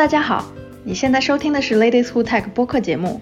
[0.00, 0.50] 大家好，
[0.82, 3.20] 你现在收听的是 Ladies Who Tech 播客节目。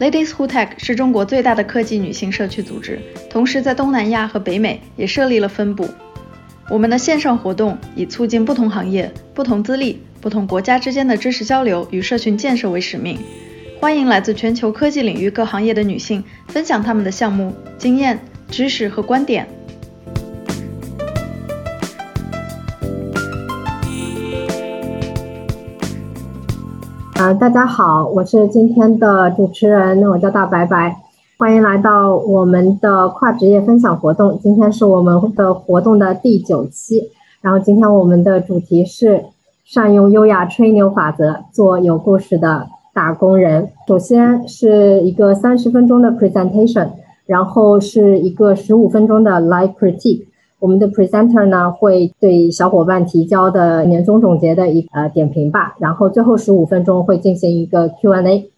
[0.00, 2.98] Ladies Who Tech 是中国最大的科技女性社区组织，
[3.30, 5.88] 同时在东南亚和北美也设立了分部。
[6.68, 13.16] 我们的线上活动以促进不同行业、不同资历、不同国家之间的知识交流与社群建设为使命，
[13.78, 18.18] 欢迎来自全球科技领域各行业的女性分享她们的项目、经验、
[18.50, 19.46] 知识和观点。
[27.20, 30.96] 呃，大家好，我是今天的主持人，我叫大白白，
[31.38, 34.38] 欢迎来到我们的跨职业分享活动。
[34.42, 37.10] 今天是我们的活动的第九期，
[37.42, 39.26] 然后今天我们的主题是
[39.66, 43.68] 善用优雅吹牛法则，做有故事的打工人。
[43.86, 46.88] 首先是一个三十分钟的 presentation，
[47.26, 50.24] 然后是一个十五分钟的 live critique。
[50.60, 58.50] 我们的 presenter 呢会对小伙伴提交的年终总结的一呃点评吧，然后最后十五分钟会进行一个 Q&A，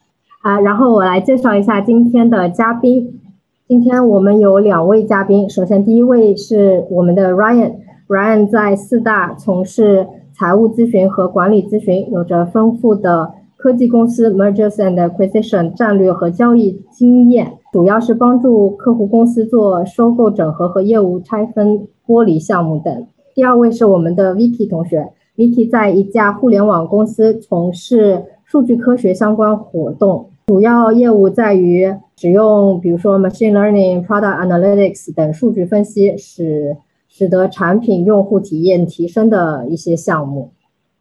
[0.43, 3.21] 啊，然后我来介绍一下今天的嘉宾。
[3.69, 21.87] 今天我们有两位嘉宾，首先第一位是我们的 Ryan，Ryan 在四大从事财务咨询和管理咨询，有着丰富的科技公司 mergers and acquisition 战略和交易经验，主要是帮助客户公司做收购、整合和业务拆分。
[22.07, 23.07] 剥离项目等。
[23.35, 36.77] 第二位是我们的 Vicky 同学，Vicky 在一家互联网公司从事数据科学相关活动，主要业务在于使用比如说 machine learning、product analytics 等数据分析，使
[37.09, 40.51] 使得产品用户体验提升的一些项目。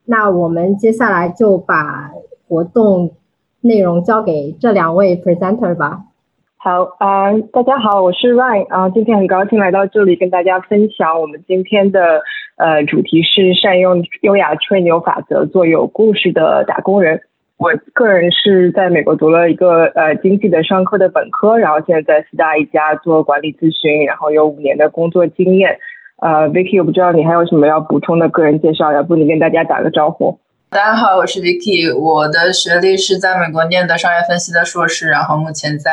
[0.05, 2.11] 那我们接下来就把
[2.47, 3.11] 活动
[3.61, 6.05] 内容交给这两位 presenter 吧。
[6.63, 12.21] 好啊，大家好，我是 Ryan 啊，今天很高兴来到这里跟大家分享我们今天的
[12.55, 17.23] 呃主题是善用优雅吹牛法则做有故事的打工人。
[17.57, 25.79] 我个人是在美国读了一个呃经济的商科的本科，然后现在在四大一家做管理咨询，然后有五年的工作经验。
[26.21, 30.37] 呃，Vicky，我不知道你还有什么要补充的个人介绍，要不你跟大家打个招呼？
[30.69, 35.91] 大家好，我是 Vicky，我的学历是在美国念的商业分析的硕士，然后目前在。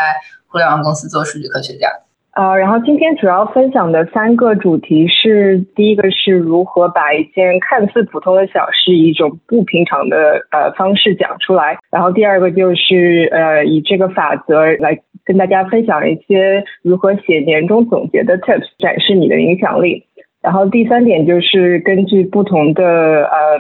[0.51, 1.89] 互联网公司做数据科学家，
[2.33, 20.07] 呃，然后今天主要分享的三个主题是：第一个是如何把一件看似普通的小事以一种不平常的呃方式讲出来；然后第二个就是呃以这个法则来跟大家分享一些如何写年终总结的 tips，展示你的影响力；
[20.41, 22.85] 然后第三点就是根据不同的
[23.25, 23.59] 呃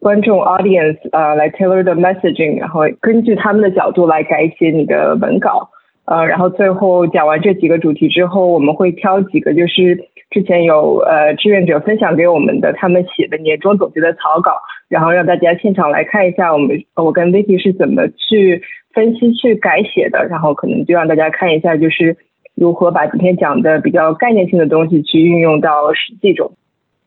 [0.00, 5.70] 观众 audience 呃来 tailor the messaging，然后根据他们的角度来改写你的文稿。
[6.06, 14.52] 呃，然后最后讲完这几个主题之后，我们会挑几个就是之前有呃志愿者分享给我们的他们写的年终总结的草稿，
[14.88, 18.62] 然后让大家现场来看一下我们我跟 Vicky 是怎么去
[18.94, 22.16] 分析去改写的，然后可能就让大家看一下就是
[22.54, 26.52] 如何把今天讲的比较概念性的东西去运用到实际中。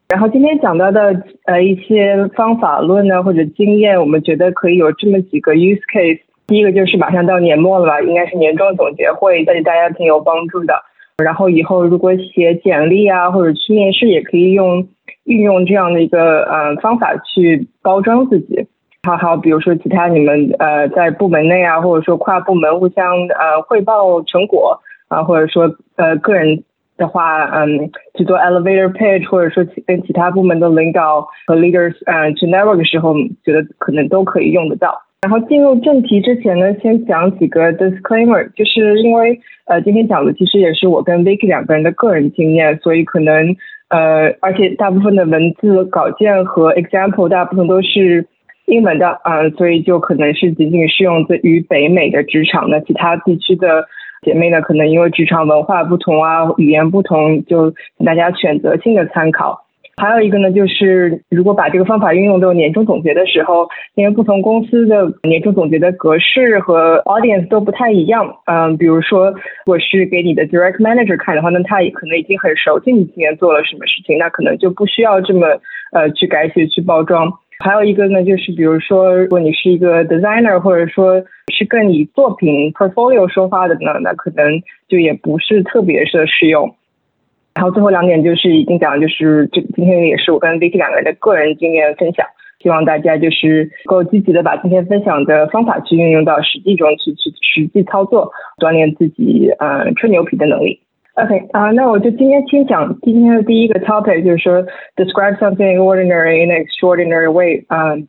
[0.10, 6.20] 然后今天讲到的呃一些方法论呢或者经验，我们觉得可以有这么几个 use case。
[6.50, 10.74] 第一个就是马上到年末了吧，应该是年终总结会，对大家挺有帮助的。
[11.24, 14.88] 然后以后如果写简历啊，或者去面试，也可以用
[15.26, 18.68] 运用这样的一个呃方法去包装自己。
[19.04, 26.64] 还好，比如说其他你们呃在部门内啊，或者说跨部门互相呃汇报成果啊，或者说呃个人
[26.98, 33.14] 的话，嗯，去做 elevator pitch，或者说跟其他部门的领导和 leaders 嗯去 network 的时候，
[33.46, 35.04] 觉得可能都可以用得到。
[35.22, 43.56] 然后进入正题之前呢，先讲几个 disclaimer，就是因为呃今天讲的其实也是我跟 Vicky 两个人的个人经验，所以可能
[43.90, 48.28] 呃而且大部分的文字稿件和 example 大部分都是
[48.66, 53.88] 英文的啊，所以就可能是仅仅适用于北美的职场，那其他地区的
[54.22, 57.74] 姐妹呢，可能因为职场文化不同啊，语言不同，就
[58.06, 59.66] 大家选择性的参考。
[60.00, 68.38] 还有一个呢，就是如果把这个方法运用到年终总结的时候，因为不同公司的年终总结的格式和 audience 都不太一样。
[68.46, 75.48] 嗯，比如说，如果是给你的 direct manager 看的话，那他也可能已经很熟悉你今年做了什么事情，那可能就不需要这么
[75.92, 77.30] 呃去改写去包装。
[77.62, 81.22] 还有一个呢，就是比如说，如果你是一个 designer，或者说
[81.54, 86.74] 是跟你作品 portfolio 说话的呢，那可能就也不是特别的适用。
[87.56, 92.26] 然后最后两点就是已经讲，就是这今天也是我跟 Vicky 两个人的个人经验分享，
[92.62, 100.80] 希望大家就是够积极的把今天分享的方法去运用到实际中去，去实际操作，锻炼自己呃吹牛皮的能力。
[101.20, 104.64] OK 啊，那我就今天先讲今天的第一个 topic，就是说
[104.96, 107.66] describe something ordinary in an extraordinary way。
[107.68, 108.08] 嗯，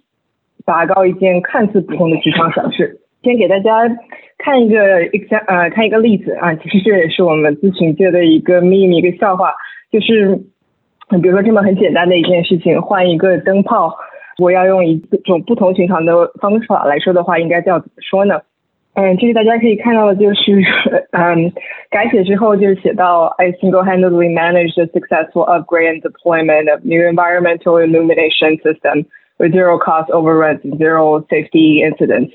[0.64, 3.00] 拔高一件看似普通的职场小事。
[3.25, 3.88] 先给大家
[4.42, 9.52] 看一个 exam 呃看一个例子啊，其实这也是我们咨询界的一个秘密一个笑话，
[9.92, 10.37] 就是
[11.22, 13.96] 比如说这么很简单的一件事情，换一个灯泡，
[14.38, 18.40] 我要用一种不同寻常的方法来说的话，应该叫怎么说呢？
[18.94, 20.60] 嗯，这里大家可以看到的就是，
[21.12, 21.52] 嗯，
[21.90, 29.06] 改写之后就是写到，I single-handedly managed the successful upgrade and deployment of new environmental illumination system
[29.38, 32.32] with zero cost overruns, zero safety incidents。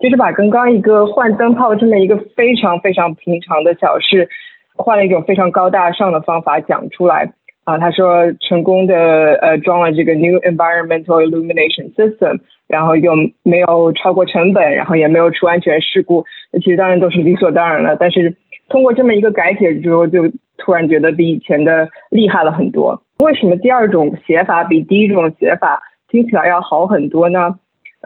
[0.00, 4.28] 就是把刚刚一个换灯泡这么一个非常非常平常的小事，
[4.76, 7.32] 换了一种非常高大上的方法讲出来。
[7.64, 13.12] 啊，他说成功的呃装了这个 new environmental illumination system，然后又
[13.42, 16.26] 没有超过成本，然后也没有出安全事故，
[16.62, 17.96] 其实当然都是理所当然了。
[17.96, 18.36] 但是
[18.68, 23.02] 通过这么一个改写之后，就突然觉得比以前的厉害了很多。
[23.20, 25.80] 为什么第二种写法比第一种写法
[26.10, 27.54] 听起来要好很多呢？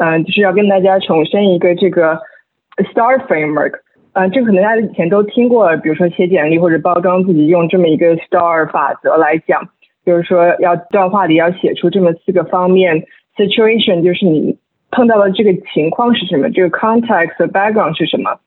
[0.01, 2.21] 嗯，就是要跟大家重申一个这个
[2.77, 3.81] STAR framework。
[4.13, 9.69] 嗯，这可能大家以前都听过，比如说写简历或者包装自己用这么一个 STAR 法则来讲，
[10.07, 13.05] 就是说要段话里要写出这么四个方面
[13.37, 14.57] ：situation 就是你
[14.91, 18.39] 碰到的这个情况是什么，这个 context background 是什么，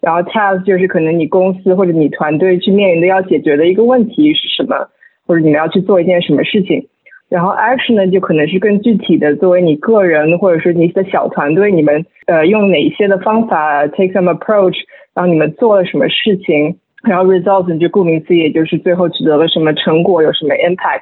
[0.00, 4.88] 然后 task 就是可能你公司或者你团队去面临的要解决的一个问题是什么，
[5.26, 6.88] 或者你们要去做一件什么事情。
[7.32, 14.76] 然后 action 呢，就可能是更具体的，作为你个人或者说你的小团队，你们呃用哪些的方法 take some approach，
[15.14, 21.00] 然后你们做了什么事情，然后 results 就顾名思义，就是最后取得了什么成果，有什么 impact。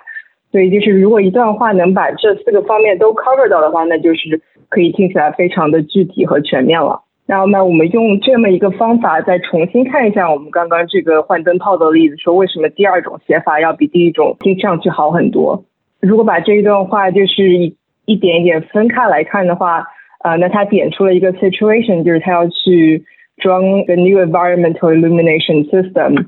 [0.53, 7.03] 所以就是如果一段话能把这四个方面都 cover 到的话，那就是可以听起来非常的具体和全面了。
[7.27, 15.65] 然后呢，我们用这么一个方法再重新看一下我们刚刚这个换灯泡的例子，说为什么第二种写法要比第一种听上去好很多。
[16.01, 17.77] 如果把这一段话就是一
[18.07, 19.85] 一点一点分开来看的话，
[20.25, 23.05] 呃，那他点出了一个 situation，就是他要去
[23.39, 26.27] 装 the new environmental illumination system，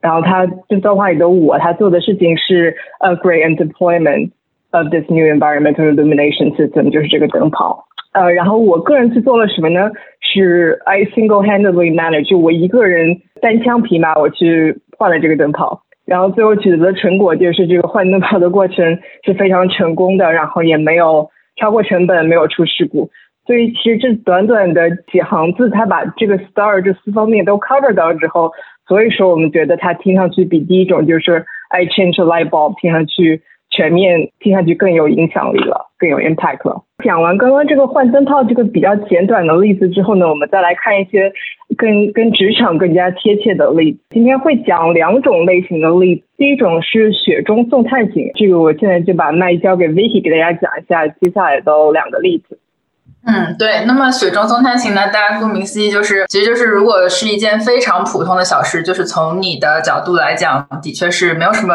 [0.00, 4.30] 然后他这段话里的我，他做的事情是 upgrade and deployment
[4.70, 7.86] of this new environmental illumination system，就是这个灯泡。
[8.12, 9.90] 呃，然后我个人去做了什么呢？
[10.20, 15.82] 是 I single-handedly manage，就我一个人单枪匹马，我去换了这个灯泡。
[16.06, 23.10] 然后最后取得的成果就是这个换灯泡的过程是非常成功的，然后也没有超过成本，没有出事故。
[23.46, 28.52] 所以其实这短短的几行字，它把这个 star 这四方面都 cover 到之后，
[28.86, 33.42] 所以说我们觉得它听上去比第一种就是 I change a light bulb 听上去。
[33.70, 36.82] 全面听上去更有影响力了，更有 impact 了。
[37.04, 41.32] 讲完刚刚这个换灯泡这个比较简短的例子之后呢，我们再来看一些
[41.78, 44.00] 跟跟职场更加贴切的例子。
[44.10, 52.58] 今天会讲两种类型的例子，第一种是雪中送炭型，这个我现在就把麦交给 Vicky 给大家讲一下接下来的两个例子。
[53.26, 53.84] 嗯，对。
[53.84, 55.08] 那么雪中送炭型呢？
[55.08, 61.74] 大家顾名思义就是，其实就是如果是一件非常普通的小事，就是从你的角度来讲，的确是没有什么，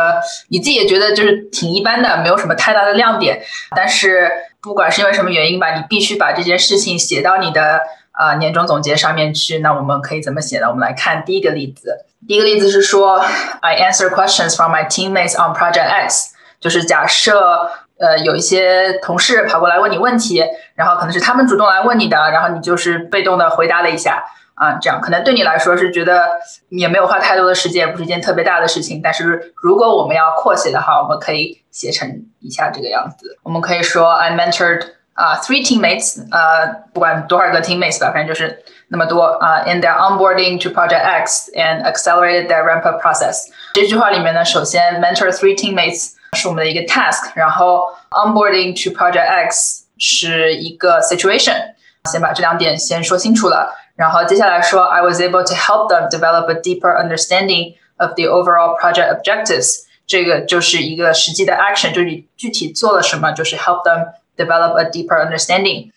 [0.49, 3.43] 你自己也觉得就是挺一般的，没有什么太大的亮点。
[3.75, 4.27] 但是
[4.59, 7.79] 不管是因为什么原因吧，你必须把这件事情写到你的
[8.11, 9.59] 啊年终总结上面去。
[9.59, 10.67] 那我们可以怎么写呢？
[10.67, 12.05] 我们来看第一个例子。
[12.27, 13.23] 第一个例子是说
[13.61, 17.69] ，I answer questions from my teammates on Project X，就是假设。
[17.97, 20.43] 呃，有一些同事跑过来问你问题，
[20.75, 24.21] 然后可能是他们主动来问你的，然后你就是被动的回答了一下
[24.55, 26.31] 啊，这样可能对你来说是觉得
[26.67, 28.99] 也没有花太多的时间，不是一件特别大的事情。
[29.01, 33.37] 但是如果我们要扩写的话，我们可以写成以下这个样子。
[33.43, 34.81] 我们可以说 I mentored
[35.13, 43.01] 啊 three teammates，呃，不管多少个 teammates 吧，反正就是那么多啊，in their onboarding to Project X and accelerated their ramp up
[43.01, 43.45] process。
[43.73, 46.15] 这句话里面呢，首先 mentor three teammates。
[46.35, 51.73] 是我们的一个 task，然后 onboarding to project X 是一个 situation，
[52.11, 61.53] 先把这两点先说清楚了，然后接下来说 I was able to help them develop a deeper understanding of the overall project objectives，这个就是一个实际的
[61.53, 65.91] action，就是你具体做了什么，就是 help them develop a deeper understanding。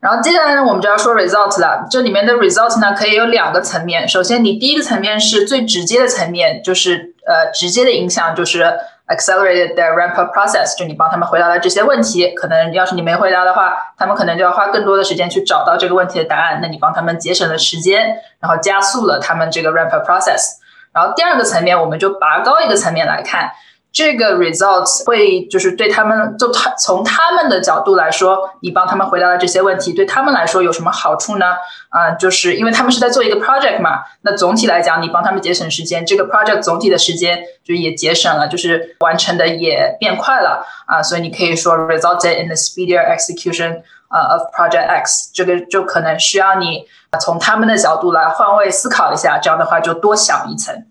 [0.00, 1.86] 然后接下来呢，我们就要说 result 了。
[1.88, 4.08] 这里面的 result 呢，可以有两个层面。
[4.08, 8.80] 首先，你第一个层面是最直接的层面，就是呃直接的影响就是
[9.14, 12.28] accelerated their ramp up process，就你帮他们回答了这些问题。
[12.34, 16.60] 可能要是你没回答的话，他们可能就要花更多的时间去找到这个问题的答案。
[16.62, 20.56] 那你帮他们节省了时间，然后加速了他们这个 ramp up process。
[20.92, 23.52] 然后第二个层面，我们就拔高一个层面来看。
[23.92, 31.46] 这个 results 会就是对他们，就他从他们的角度来说，你帮他们回答了这些问题，对他们来说有什么好处呢？
[31.90, 46.86] 啊，就是因为他们是在做一个 project 嘛，那总体来讲，你帮他们节省时间，这个 project 总体的时间就也节省了，就是完成的也变快了啊，所以你可以说 resulted in the speedier execution 呃 of project X，这个就可能需要你
[47.20, 50.86] 从他们的角度来换位思考一下，这样的话就多想一层。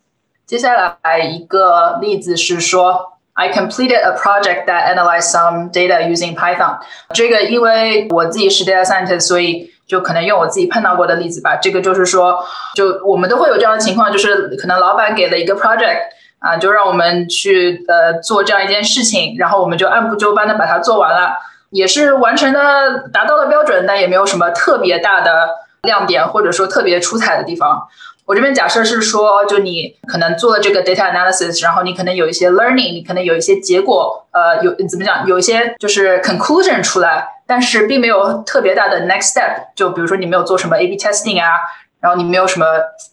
[0.52, 6.78] 接下来一个例子是说，I completed a project that analyzed some data using Python。
[7.14, 11.56] 这个因为我自己是 data scientist，所以就可能用我自己碰到过的例子吧。
[11.56, 12.44] 这个就是说，
[12.76, 16.00] 就我们都会有这样的情况，就是可能老板给了一个 project。
[16.40, 21.32] 啊，就让我们去呃做这样一件事情，然后我们就按部就班的把它做完了，
[21.70, 25.48] 也是完成的达到了标准，但也没有什么特别大的
[25.84, 27.88] 亮点或者说特别出彩的地方。
[28.32, 39.74] 我这边假设是说，就你可能做了这个 data analysis，然后你可能有一些 learning，你可能有一些结果，呃，有怎么讲，有一些就是 conclusion 出来，但是并没有特别大的 next step。
[39.76, 41.60] 就比如说你没有做什么 A/B testing 啊。
[42.00, 42.66] 然后你没有什么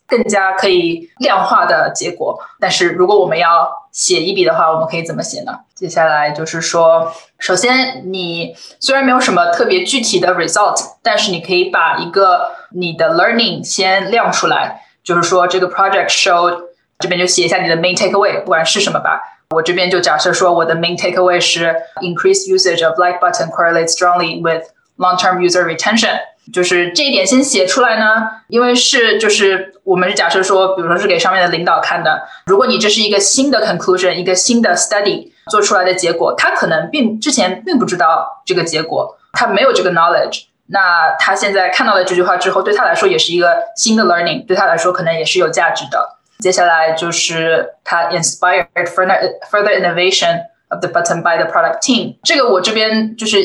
[0.06, 5.52] 更加可以量化的结果，但是如果我们要写一笔的话，我们可以怎么写呢？
[5.74, 16.64] 接下来就是说，首先你虽然没有什么特别具体的 result，但是你可以把一个你的 learning 先亮出来，就是说这个 project showed，
[16.98, 19.22] 这边就写一下你的 main takeaway，不管是什么吧。
[19.56, 24.66] 我这边就假设说我的 main takeaway 是 increase usage of like button correlates strongly with
[24.98, 26.18] long-term user retention。
[26.52, 32.28] 就是这一点先写出来呢，因为是就是我们是假设说，比如说是给上面的领导看的。
[32.44, 40.42] 如果你这是一个新的 conclusion，一个新的 study 做出来的结果，他可能并之前并不知道这个结果，他没有这个 knowledge。
[40.68, 46.18] 那他现在看到了这句话之后，对他来说也是一个新的 learning，对他来说可能也是有价值的。
[46.38, 52.16] 接下来就是他 inspired further further innovation of the button by the product team。
[52.22, 53.38] 这个我这边就是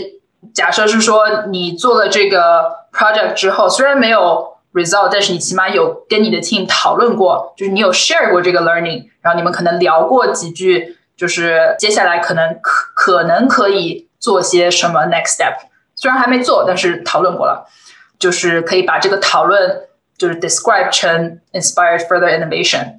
[0.53, 2.83] 假设是说你做了这个。
[2.93, 15.55] project 之后虽然没有 result，但是你起码有跟你的 team 讨论过，就是你有 share 过这个 learning，然后你们可能聊过几句，就是接下来可能可可能可以做些什么 next step，
[16.02, 17.66] 虽然还没做，但是讨论过了，
[18.18, 22.98] 就是可以把这个讨论就是 describe 成 inspired further innovation。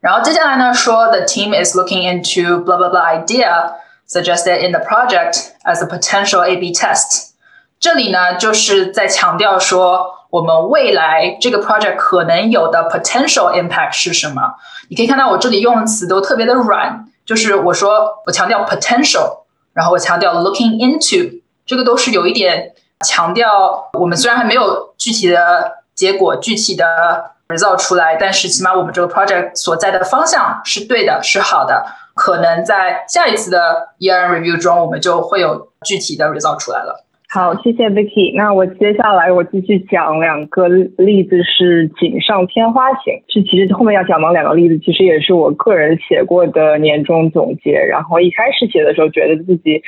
[0.00, 3.72] 然后接下来呢说 the team is looking into blah blah blah idea
[4.08, 7.30] suggested in the project as a potential A/B test。
[7.78, 14.54] 这里呢，就是在强调说，我们未来这个 project 可能有的 potential impact 是什么？
[14.88, 19.40] 你可以看到我这里用的词都特别的软，就是我说我强调 potential，
[19.74, 21.39] 然后我强调 looking into，
[21.71, 23.89] 这个都是有一点强调。
[23.93, 31.85] 我们虽然还没有具体的结果、具体的 result 出来，但是起码我们这个 project 所在的方向是对的，是好的。
[32.13, 37.05] 可能在下一次的 year review 中，我们就会有具体的 result 出来了。
[37.33, 38.35] 好，谢谢 Vicky。
[38.35, 43.23] 那我接下来我继续讲两个例子，是锦上添花型。
[43.29, 47.71] 是其实后面要讲的两个例子，其实也是我个人写过的年终总结。
[47.71, 49.81] 然后一开始写的时候，觉得自己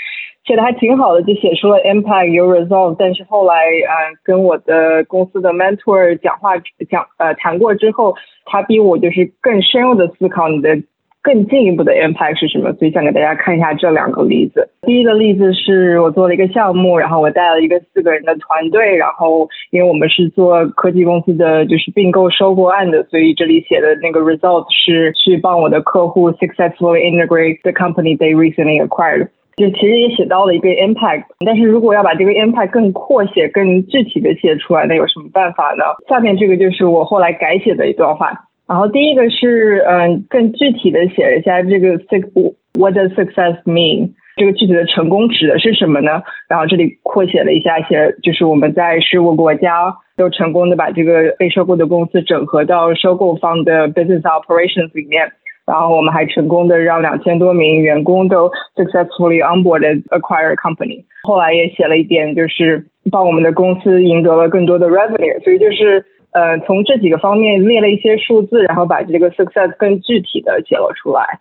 [0.48, 2.96] 写的还挺好的，就写出了 impact 有 result。
[2.98, 6.58] 但是后来呃，跟我的公司的 mentor 讲话
[6.90, 10.82] 讲呃谈过之后，他逼我就是更深入的思考你的。
[11.24, 12.74] 更进一步的 impact 是什么？
[12.74, 14.68] 所以想给大家看一下这两个例子。
[14.82, 29.30] 第一个例子是我做了一个项目，然后我带了一个四个人的团队，然后因为我们是做科技公司的，就是并购收购案的，所以这里写的那个 result 是去帮我的客户 successfully integrate the company they recently acquired。
[29.56, 35.86] 就其实也写到了一个 impact，但是如果要把这个 impact 更扩写、更具体的写出来，那有什么办法呢？
[36.10, 38.46] 下面这个就是我后来改写的一段话。
[38.74, 41.90] 然后第一个是，嗯，更具体的写一下这个
[42.74, 44.14] what does success mean？
[44.36, 46.24] 这个具体的成功指的是什么呢？
[46.50, 55.32] 然后这里扩写了一下，写就是我们在十五国家都成功的把这个被收购的公司整合到收购方的 business operations 里面，
[55.68, 61.06] 然后我们还成功的让两千多名员工都 successfully onboarded acquired company。
[61.22, 65.44] 后来也写了一点，就是帮我们的公司赢得了更多的 revenue。
[65.44, 66.04] 所以就是。
[66.34, 71.40] 呃，从这几个方面列了一些数字，然后把这个 success 更具体的写了出来。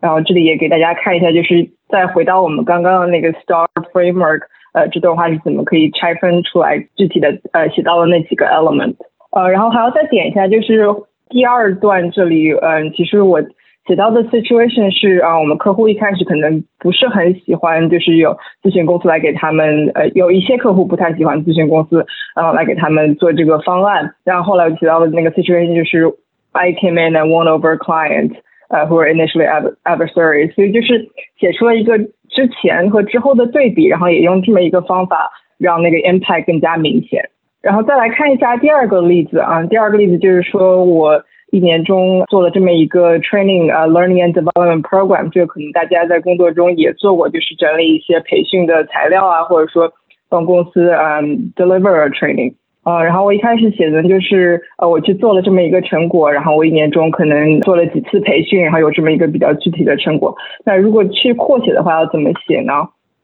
[0.00, 8.96] 然后这里也给大家看一下，就是再回到我们刚刚的那个 star framework，呃，这段话是怎么可以拆分出来具体的呃写到了那几个 element。
[9.30, 10.86] 呃，然后还要再点一下，就是
[11.28, 13.40] 第二段这里，嗯，其实我。
[13.86, 24.14] 写到的 situation 是啊，我们客户一开始可能不是很喜欢，就是有咨询公司来给他们，呃，有一些客户不太喜欢咨询公司，然后来给他们做这个方案。
[24.24, 26.06] 然后后来我提到的那个 situation 就是
[26.52, 28.32] I came in and won over clients，
[28.68, 29.46] 呃，who were initially
[29.84, 37.28] adversaries，所以就是写出了一个之前和之后的对比，然后也用这么一个方法让那个 impact 更加明显。
[37.60, 41.22] 然后再来看一下第二个例子啊，第二个例子就是说我。
[41.54, 49.92] 一年中做了这么一个 training 啊 learning and development program，这个可能大家在工作中也做过，就是整理一些培训的材料啊，或者说
[50.28, 52.54] 帮公司嗯 deliver a training。
[52.82, 60.34] 呃，然后我一开始写的就是呃，我去做了这么一个成果，然后我一年中可能做了几次培训，然后有这么一个比较具体的成果。
[60.64, 62.72] 那如果去扩写的话，要怎么写呢？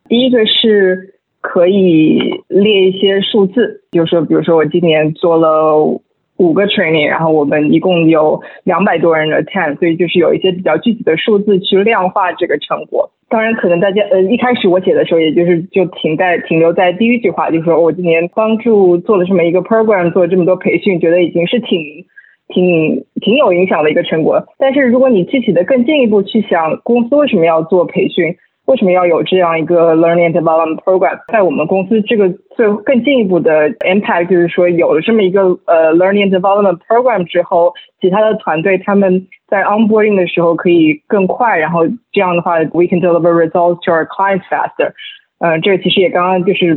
[0.09, 6.01] 第一个是可以列一些数字，就是说，比如说我今年做了。
[6.41, 13.11] 五个 training，然后我们一共有两百多人的 attend，所以就是有一些比较具体的数字去量化这个成果。
[13.29, 22.07] 当然，可能大家呃一开始我写的时候，也就是就停在停留在第一句话，就是说我今年帮助做了这么一个 program，做了这么多培训，觉得已经是挺
[22.49, 24.43] 挺挺有影响的一个成果。
[24.59, 28.35] 但是如果你具体的更进一步去想，公司为什么要做培训？
[28.70, 31.20] 为什么要有这样一个 learning development program？
[31.32, 44.94] 在我们公司，这个最更进一步的 impact 就是说，有了这么一个呃 learning development program 之后，其他的团队他们在 onboarding 的时候可以更快，然后这样的话，we can deliver results to our clients faster。
[45.38, 46.74] 嗯，这个其实也刚刚就是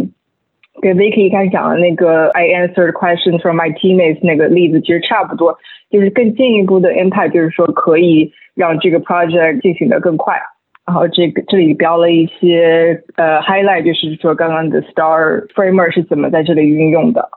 [0.82, 5.56] 跟 Vicky 一开始讲的那个 I answered questions from my teammates 那个例子其实差不多，
[5.90, 10.38] 就是更进一步的 impact 就是说可以让这个 project 进行的更快。
[10.85, 17.29] 然后这个这里标了一些呃 highlight，就是说刚刚的 star framer 是怎么在这里运用的。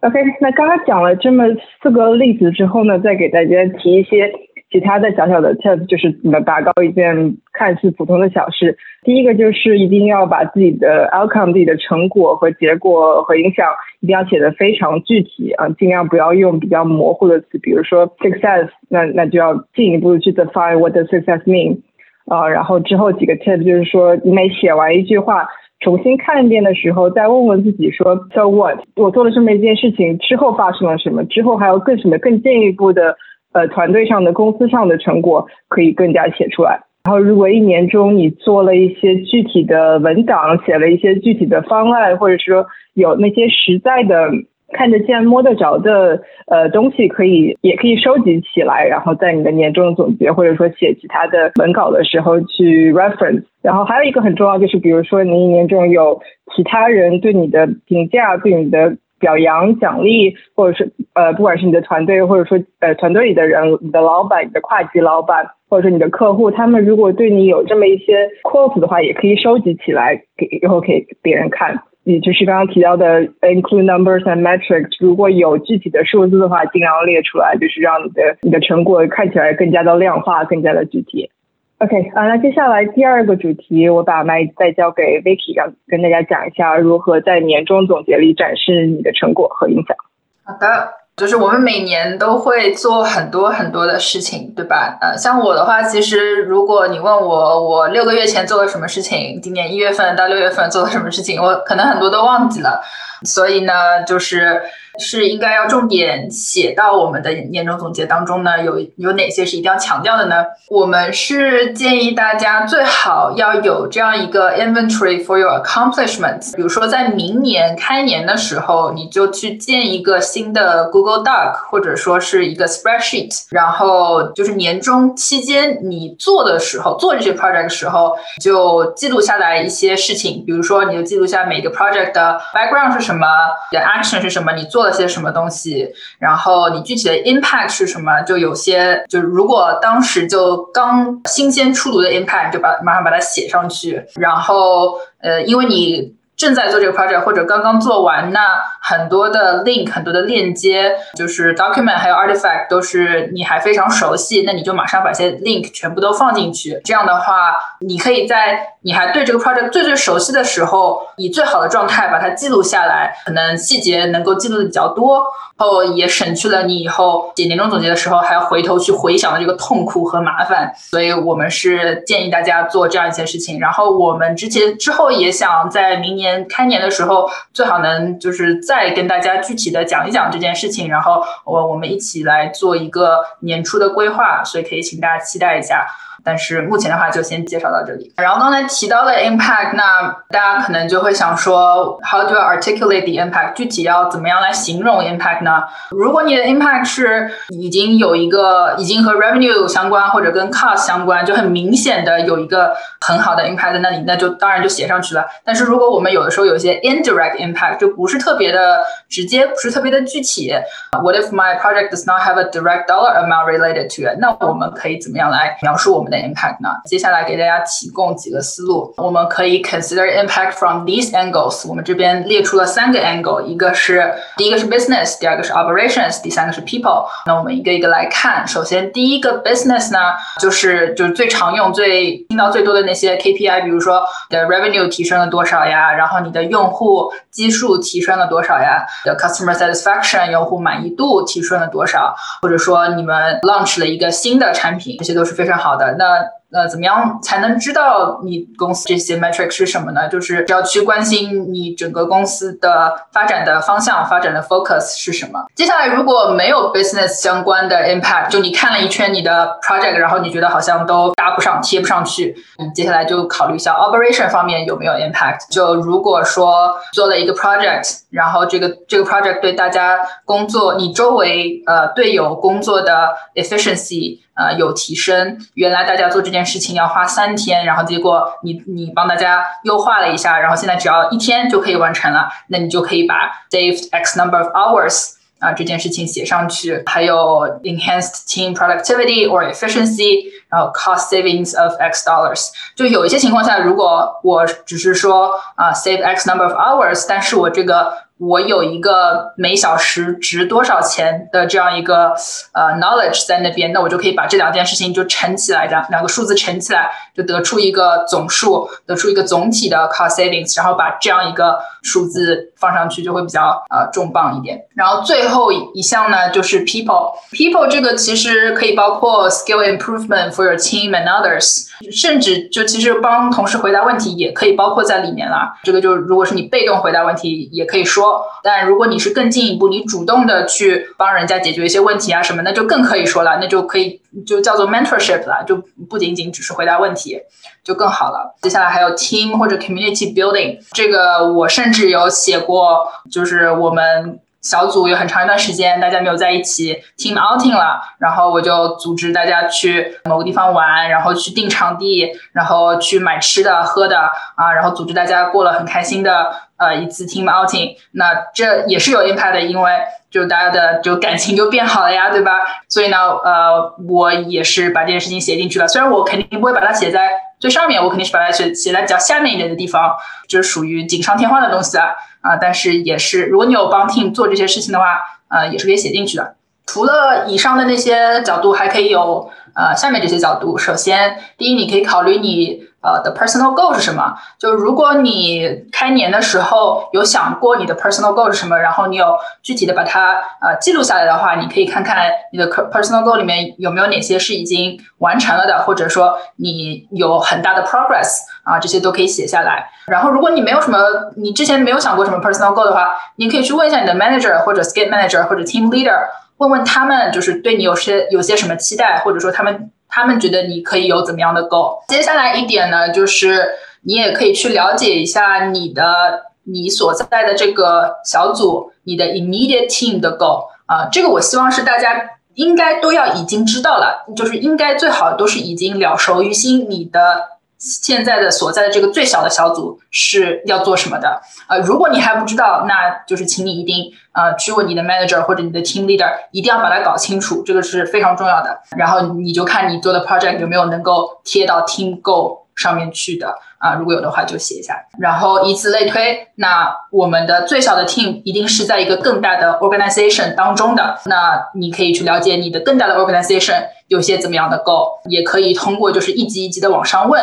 [0.00, 1.44] OK，那刚刚讲了这么
[1.82, 4.32] 四个例子之后呢，再给大家提一些
[4.70, 8.76] 其他的小小的 tips，就是怎么打造一件看似普通的小事。
[9.02, 13.66] 第一个就是一定要把自己的 outcome、自己的成果和结果和影响
[14.00, 21.80] 一定要写的非常具体啊，尽量不要用比较模糊的词，比如说 success，那那就要进一步去 define what does success mean。
[22.26, 25.46] 啊，然后之后几个 tip 就是说，你每写完一句话，
[25.80, 28.78] 重新看一遍的时候，再问问自己说，so what？
[28.96, 31.24] 我做了这么一件事情之后发生了什么？
[31.24, 33.16] 之后还有更什么更进一步的
[33.52, 36.80] 呃团队上的、公司上的成果可以更加写出来。
[37.04, 44.30] 然后如果一年中你做了一些具体的文档，写了一些具体的方案，或者说有那些实在的。
[44.74, 53.44] 看得见、摸得着的呃东西，可以也可以收集起来，然后在你的年终总结或者说写其他的文稿的时候去 reference。
[53.62, 56.20] 然后还有一个很重要，就是比如说你一年中有
[56.54, 71.80] 其他人对你的评价、对你的表扬、奖励，或者是呃不管是你的团队，或者说呃团队里的人、你的老板、你的跨级老板，或者说你的客户，他们如果对你有这么一些 quote 的话，也可以收集起来给以后给别人看。
[72.04, 81.30] 也就是刚刚提到的 include numbers and metrics，如果有具体的数字的话，尽量列出来，就是让你的你的成果看起来更加的量化，更加的具体。
[81.78, 89.96] OK 啊，那接下来第二个主题，我把麦再交给 Vicky，让跟大家讲一下如何在年终总结里展示你的成果和影响。
[90.44, 91.03] 好的。
[91.16, 94.98] 就是我们每年都会做很多很多的事情，对吧？
[95.00, 102.80] 呃，像我的话，其实如果你问我，我六个月前做了什么事情，今年一月份到六月份做了什么事情，我可能很多都忘记了。
[103.22, 104.62] 所以呢，就是。
[104.98, 108.62] 是应该要重点写到我们的年终总结当中呢？
[108.62, 110.44] 有有哪些是一定要强调的呢？
[110.70, 116.54] 我们是建议大家最好要有这样一个 inventory for your accomplishments。
[116.54, 130.44] 比如说在明年开年的时候，你就去建一个新的 Google Doc，或者说是一个 spreadsheet，然后就是年终期间你做的时候，做这些 project 的时候，就记录下来一些事情。
[130.46, 133.26] 比如说，你就记录下每个 project 的 background 是什么，
[133.72, 134.83] 你的 action 是什么，你做。
[134.84, 138.22] 了些什么东西，然后你具体的 impact 是什么？
[138.22, 144.04] 就有些，就是如果当时就刚新鲜出炉的 impact，就把马上把它写上去。
[144.14, 146.14] 然后，呃，因为你。
[146.36, 148.40] 正在做这个 project 或者刚刚做完，那
[148.80, 156.80] 很多的 link 很多的链接，就是 document 还有 artifact 都是你还非常熟悉，那你就马上把这些 link 全部都放进去。
[156.84, 165.24] 这样的话，你可以在你还对这个 project 最最熟悉的时候，以最好的状态把它记录下来，可能细节能够记录的比较多。
[165.56, 173.60] 后也省去了你以后写年终总结的时候还要回头去回想的这个痛苦和麻烦，所以我们是建议大家做这样一些事情。
[173.60, 185.86] 然后我们之前之后也想在明年年开年的时候，最好能就是再跟大家具体的讲一讲这件事情，然后我我们一起来做一个年初的规划，所以可以请大家期待一下。
[186.24, 188.12] 但是目前的话就先介绍到这里。
[188.16, 193.52] 然后刚才提到了 impact，那大家可能就会想说，how do I articulate the impact？
[193.54, 195.64] 具体要怎么样来形容 impact 呢？
[195.90, 205.24] 如果你的 impact 是已经有一个已经和 revenue 相关或者跟 cost 相关，就很明显的有一个很好的 impact 在那里，那就当然就写上去了。
[205.44, 210.54] 但是如果我们有的时候有一些 indirect impact，就不是特别的直接，不是特别的具体。
[211.02, 216.68] What if my project does not have a direct dollar amount related to 那我们可以怎么样来描述我们的 impact 呢？
[216.84, 221.66] 接下来给大家提供几个思路，我们可以 consider impact from these angles。
[221.68, 227.06] 我们这边列出了三个 angle，一个是第一个是 business，第二个是 operations，第三个是 people。
[227.26, 228.46] 那我们一个一个来看。
[228.46, 229.98] 首先第一个 business 呢，
[230.40, 245.94] 就是就是最常用、最听到最多的那些 KPI，比如说你的 revenue 提升了多少呀，然后你的用户基数提升了多少呀，？The customer satisfaction 用户满意度提升了多少，或者说你们 launch 了一个新的产品，这些都是非常好的。
[245.98, 250.08] 那呃呃，怎么样才能知道你公司这些 metric 是什么呢？
[250.08, 255.46] 就是要去关心你整个公司的发展的方向、发展的 focus 是什么。
[255.56, 265.50] 接下来，如果没有 business 相关的 impact，就你看了一圈你的 project，然后你觉得好像都搭不上、贴不上去，你接下来就考虑一下 operation 方面有没有 impact。
[265.50, 274.20] 就如果说做了一个 project，然后这个这个 project 对大家工作、你周围呃队友工作的 efficiency。
[274.34, 275.38] 呃，有提升。
[275.54, 282.28] 原来大家做这件事情要花三天，然后结果你你帮大家优化了一下，然后现在只要一天就可以完成了。
[282.48, 286.82] 那你就可以把 saved x number of hours 啊这件事情写上去。
[286.86, 287.16] 还有
[287.62, 292.48] enhanced team productivity or efficiency，然后 cost savings of x dollars。
[292.74, 302.14] 就有一些情况下，如果我只是说啊 save x number of hours，但是我这个我有一个每小时值多少钱的这样一个
[302.52, 314.64] 呃 knowledge 在那边，那我就可以把这两件事情就乘起来，两两个数字乘起来，就得出一个总数，得出一个总体的 cost savings，然后把这样一个数字放上去，就会比较呃重磅一点。
[314.74, 325.54] 然后最后一项呢，就是 people，people 这个其实可以包括 skill improvement for your team and others，甚至就其实帮同事回答问题也可以包括在里面了。
[325.62, 328.24] 这个就如果是你被动回答问题，也可以说。
[328.42, 335.56] 但如果你是更进一步，你主动的去帮人家解决一些问题啊什么，那就更可以说了，那就可以就叫做 mentorship 啦，就
[335.88, 337.20] 不仅仅只是回答问题，
[337.62, 338.36] 就更好了。
[338.42, 344.20] 接下来还有 team 或者 community building，这个我甚至有写过，就是我们。
[344.44, 353.98] 小组有很长一段时间大家没有在一起 team outing 了，然后我就组织大家去某个地方玩，然后去订场地，然后去买吃的喝的
[354.36, 357.74] 啊，然后组织大家过了很开心的呃一次 team outing。
[357.92, 359.78] 那这也是有 impact 的，因为
[360.10, 362.40] 就大家的就感情就变好了呀，对吧？
[362.68, 365.66] 所以呢，呃，我也是把这件事情写进去了。
[365.66, 369.96] 虽然我肯定不会把它写在最上面，我肯定是把它写写在比较下面一点的地方，
[370.28, 371.88] 就是属于锦上添花的东西啊。
[372.20, 376.34] 啊，但是也是，如果你有帮 team 做这些事情的话，呃，也是可以写进去的。
[376.66, 380.56] 除了以上的那些角度，还可以有呃下面这些角度。
[380.56, 382.68] 首先，第一，你可以考虑你。
[382.84, 384.14] 呃，的 personal goal 是什么？
[384.38, 399.70] 就如果你开年的时候有想过你的 personal goal 是什么，然后你有具体的把它呃记录下来的话，你可以看看你的 personal goal 里面有没有哪些是已经完成了的，或者说你有很大的 progress 啊，这些都可以写下来。
[399.86, 400.78] 然后，如果你没有什么，
[401.16, 405.98] 你之前没有想过什么 personal goal 的话，你可以去问一下你的 manager 或者 skate manager 或者 team leader，
[406.36, 409.70] 问问他们就是对你有些有些什么期待，或者说他们。
[409.94, 411.78] 他们觉得你可以有怎么样的 goal？
[411.86, 413.52] 接下来一点呢，就是
[413.82, 427.33] 你也可以去了解一下你的你所在的这个小组，你的 immediate team 的 goal 啊，这个我希望是大家应该都要已经知道了，就是应该最好都是已经了熟于心，你的
[427.64, 431.58] 现在的所在的这个最小的小组是要做什么的呃？
[431.60, 433.92] 如果你还不知道，那就是请你一定。
[434.14, 438.60] 呃，去问你的 manager 或者你的 team leader，一定要把它搞清楚，这个是非常重要的。
[438.76, 444.74] 然后你就看你做的 project 有没有能够贴到 team goal 上面去的啊，如果有的话就写一下。
[444.98, 450.98] 然后以此类推，那我们的最小的 team 一定是在一个更大的 organization 当中的。
[451.06, 457.22] 那你可以去了解你的更大的 organization 有些怎么样的 goal，也可以通过就是一级一级的往上问，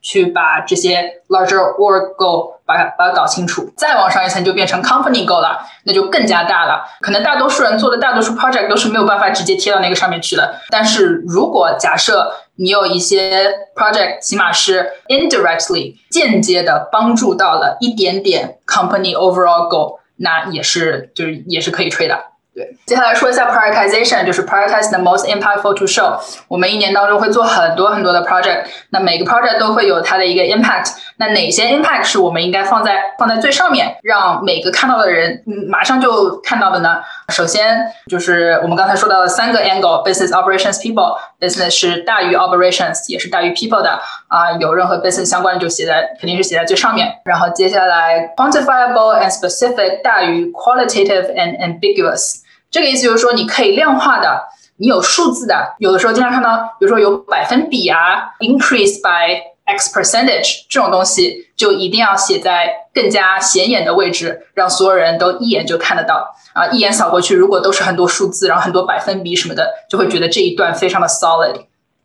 [0.00, 2.59] 去把这些 larger org goal。
[2.70, 6.84] 把它把它搞清楚，再往上一层就变成 company goal 了，那就更加大了。
[7.00, 10.54] 可能大多数人做的大多数 project 都是没有办法直接贴到那个上面去的。
[10.68, 22.29] 但是如果假设你有一些 project，起码是 indirectly 间接的帮助到了一点点 company overall goal，那也是就是也是可以吹的。
[22.52, 26.18] 对，接下来说一下 prioritization，就是 prioritize the most impactful to show。
[26.48, 30.92] 我们一年当中会做很多很多的 project，那每个 project 都会有它的一个 impact。
[31.18, 36.98] 那哪些 impact 是我们应该放在放在最上面，让每个看到的人嗯马上就看到的呢？
[37.30, 41.16] 首先就是我们刚才说到的三个 angle：business operations people。
[41.38, 44.52] business 是大于 operations，也是大于 people 的啊。
[44.58, 47.20] 有任何 business 相关的就写在肯定是写在最上面。
[47.24, 52.40] 然后接下来 quantifiable and specific 大于 qualitative and ambiguous。
[52.70, 54.42] 这个意思就是说，你可以量化的，
[54.76, 59.40] 你有数字的，有的时候经常看到，比如说有百分比啊，increase by
[59.76, 71.54] X percentage 这种东西，就一定要写在更加显眼的位置，让所有人都一眼就看得到啊，一眼扫过去，如果都是很多数字，然后很多百分比什么的，就会觉得这一段非常的 solid。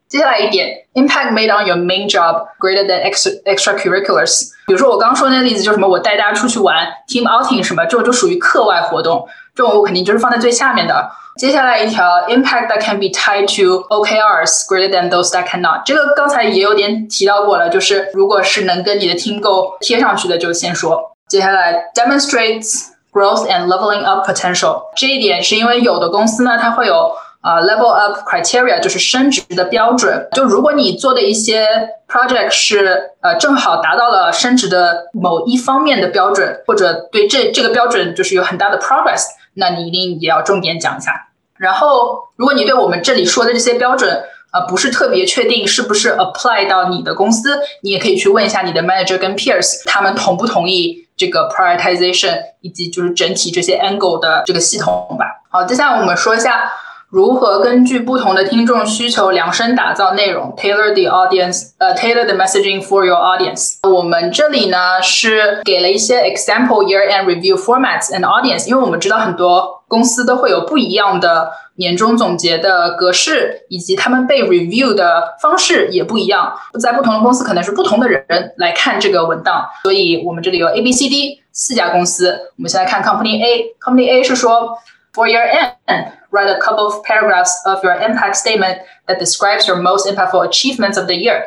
[0.07, 4.51] 接下来一点，impact made on your main job greater than extra extracurriculars。
[4.67, 11.09] 比如说我刚说那个例子，就什么我带大家出去玩，team outing 什么，这种就属于课外活动，这种我肯定就是放在最下面的。
[11.37, 15.81] 接下来一条，impact that can be tied to OKRs greater than those that cannot。
[15.85, 21.11] 这个刚才也有点提到过了，就是如果是能跟你的 team goal 贴上去的，就先说。
[21.27, 24.83] 接下来，demonstrates growth and leveling up potential。
[24.95, 27.11] 这一点是因为有的公司呢，它会有。
[27.45, 30.27] 啊，level up criteria 就是升职的标准。
[30.31, 31.67] 就如果你做的一些
[32.07, 41.27] project 是呃正好达到了升职的某一方面的标准，或者对这这个标准就是有很大的 progress，那你一定也要重点讲一下。
[41.57, 55.43] 然后，如果你对我们这里说的这些标准呃不是特别确定是不是 apply 到你的公司，你也可以去问一下你的 manager 跟 peers，他们同不同意这个 prioritization 以及就是整体这些 angle 的这个系统吧。
[55.51, 56.71] 好，接下来我们说一下。
[57.15, 63.77] 如何根据不同的听众需求量身打造内容？Tailor the audience，呃，tailor the messaging for your audience。
[63.89, 76.53] 我们这里呢是给了一些 example year-end review formats and audience，因为我们知道很多公司都会有不一样的年终总结的格式，以及他们被 review 的方式也不一样。
[76.81, 78.25] 在不同的公司可能是不同的人
[78.57, 82.37] 来看这个文档，所以我们这里有 A、B、C、D 四家公司。
[82.57, 84.77] 我们先来看 Company A，Company A 是说。
[85.14, 90.06] For your end, write a couple of paragraphs of your impact statement that describes your most
[90.06, 91.42] impactful achievements of the year.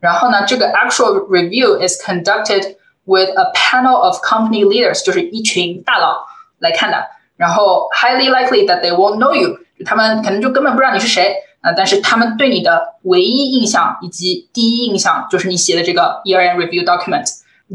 [0.00, 6.26] 然后呢，这个 actual review is conducted with a panel of company leaders，就是一群大佬
[6.58, 7.06] 来看的。
[7.36, 17.30] 然后 highly likely that they won't know you，他们可能就根本不知道你是谁啊、呃，但是他们对你的唯一印象以及第一印象就是你写的这个 year end review document，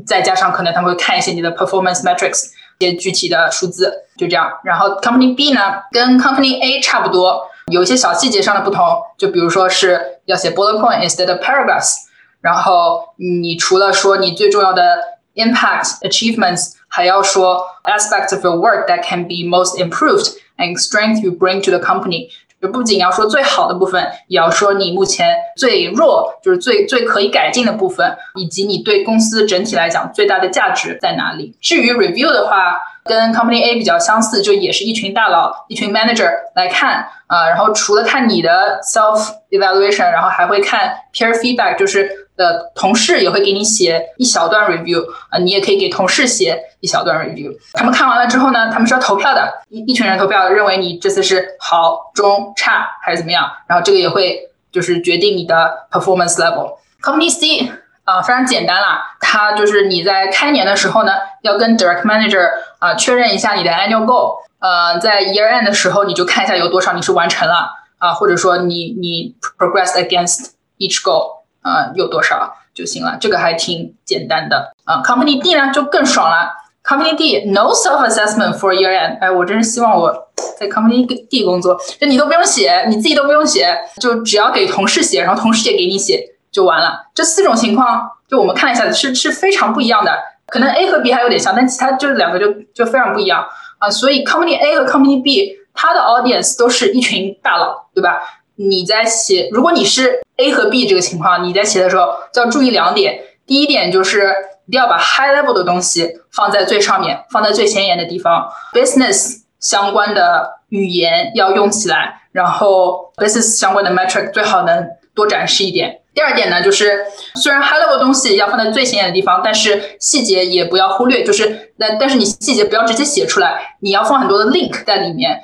[0.06, 2.52] 再加上可能他们会看一些你的 performance metrics。
[2.80, 4.52] 些具体的数字，就这样。
[4.64, 9.02] 然后 Company B 呢，跟 Company A 差不多，有一些小细节上的不同。
[9.18, 11.94] 就比如说是要写 bullet point instead of paragraphs。
[12.42, 14.98] 然后你除了说你最重要的
[15.36, 21.64] impact achievements，还要说 aspects of your work that can be most improved and strength you bring
[21.64, 22.30] to the company。
[22.61, 31.55] 就不仅要说最好的部分，也要说你目前最弱，就是最最可以改进的部分，以及你对公司整体来讲最大的价值在哪里。
[31.61, 37.49] 至于 review 的话，跟 Company A 比较相似，就也是一群大佬、一群 manager 来看啊。
[37.49, 42.26] 然后除了看你的 self evaluation，然后还会看 peer feedback，就是。
[42.37, 47.51] 的同事也会给你写一小段 review 啊，你也可以给同事写一小段 review。
[47.73, 56.77] 他们看完了之后呢，他们是要投票的，一一群人投票，认为你这次是好、中、差还是怎么样，然后这个也会就是决定你的 performance level。
[57.03, 57.71] Company C
[58.05, 64.37] 啊，非常简单啦，它就是你在开年的时候呢，要跟 direct manager 啊确认一下你的 annual goal。
[64.59, 67.69] 呃，在 year end 的时候，你就看一下有多少你是完成了
[67.99, 71.45] 啊，或者说你你 progress against each goal。
[71.67, 75.03] 呃，有多少就行了，这个还挺简单的啊。
[75.03, 76.53] Company D 呢就更爽了
[76.85, 79.19] ，Company D no self assessment for year end。
[79.21, 87.07] 哎，我真是希望我在 Company D 工作，就你都不用写，你自己都不用写，就只要给同事写，然后同事也给你写就完了。
[87.13, 90.17] 这四种情况，就我们看一下是是非常不一样的。
[90.47, 93.45] 可能 A 和 B 还有点像，但其他就是两个就就非常不一样
[93.79, 93.91] 啊。
[93.91, 98.21] 所以 Company A 和 Company B 它的 audience 都是一群大佬，对吧？
[98.57, 103.21] 你在写，如果你是 A 和 B 这个情况，你在写的时候就要注意两点。
[103.47, 104.35] 第一点就是
[104.67, 108.49] 一定要把 high level 的东西放在最上面，放在最显眼的地方。
[108.73, 116.01] business 相关的语言要用起来，然后 business 相关的 metric 最好能多展示一点。
[116.13, 121.23] 第二点呢，就是虽然 high level 东西要放在最显眼的地方，但是细节也不要忽略。
[121.23, 125.41] 就是那但是你细节不要直接写出来，你要放很多的 link 在里面。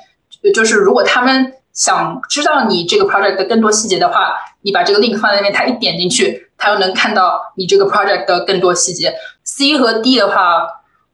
[0.53, 9.11] 就是如果他们想知道你这个 project 的更多细节的话，你把这个 link 放在那边，他一点进去，他又能看到你这个 project 的更多细节。
[9.43, 10.67] C 和 D 的话，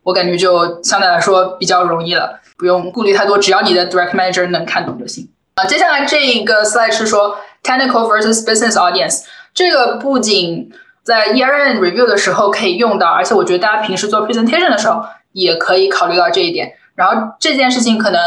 [0.03, 5.29] 我感觉就相对来说比较容易了，不用顾虑太多，只要你的 direct manager 能看懂就行。
[5.55, 10.69] 啊，接下来这一个 slide 是说 technical versus business audience，这个不仅
[11.03, 16.73] 在 year end review 的时候可以用到，而且我觉得大家平时做 presentation 的时候也可以考虑到这一点。
[16.95, 18.19] 然后这件事情可能。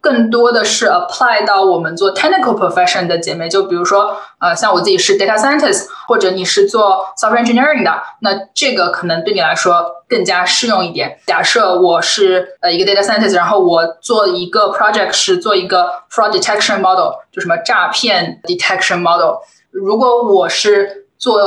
[0.00, 11.18] 更多的是 apply 到我们做 technical profession 的姐妹，就比如说，呃，像我自己是 data scientist，或者你是做 software engineering 的，那这个可能对你来说更加适用一点。
[11.26, 19.38] 假设我是呃一个 data scientist，然后我做一个 project 是做一个 fraud detection model，就什么诈骗 detection model。
[19.70, 21.42] 如果我是做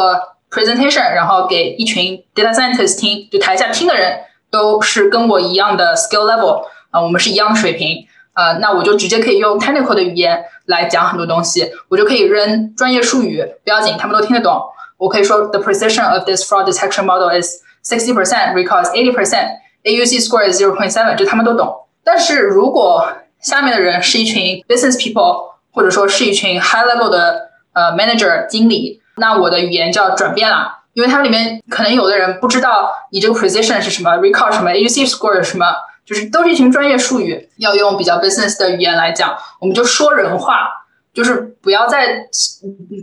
[0.51, 4.19] presentation，然后给一群 data scientist 听，就台下听的人
[4.51, 8.05] 都是跟我一样的 skill level，啊，我们是一样的水平。
[8.33, 14.61] 呃，那我就直接可以用 technical 的语言来讲很多东西，我就可以扔专业术语，不要紧，他们都听得懂。
[14.97, 19.47] 我可以说 the precision of this fraud detection model is sixty percent, recall is eighty percent,
[19.83, 21.75] AUC score is zero point seven，就他们都懂。
[22.03, 23.07] 但是如果
[23.41, 35.65] 下面的人是一群 business people，或者说是一群 high level 的呃 manager 经理，那我的语言就要转变了，因为它里面可能有的人不知道你这个 precision 是什么，recall 什么，AUC score 是什么。
[36.03, 40.67] 就是都是一群专业术语，要用比较 business 的语言来讲，我们就说人话，
[41.13, 42.27] 就是不要再，